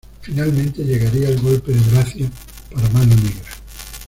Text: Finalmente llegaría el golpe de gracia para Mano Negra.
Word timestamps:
Finalmente 0.19 0.83
llegaría 0.83 1.29
el 1.29 1.39
golpe 1.41 1.71
de 1.73 1.91
gracia 1.91 2.27
para 2.73 2.89
Mano 2.89 3.13
Negra. 3.17 3.51